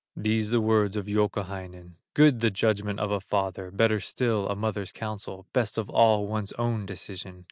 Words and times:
These 0.17 0.49
the 0.49 0.61
words 0.61 0.97
of 0.97 1.05
Youkahainen: 1.05 1.93
"Good 2.15 2.39
the 2.39 2.49
judgement 2.49 2.99
of 2.99 3.11
a 3.11 3.19
father, 3.19 3.69
Better 3.69 3.99
still, 3.99 4.47
a 4.49 4.55
mother's 4.55 4.91
counsel, 4.91 5.45
Best 5.53 5.77
of 5.77 5.91
all 5.91 6.25
one's 6.25 6.53
own 6.53 6.87
decision. 6.87 7.39